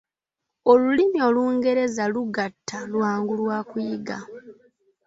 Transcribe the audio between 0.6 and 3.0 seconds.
Olulimi Olungereza lugatta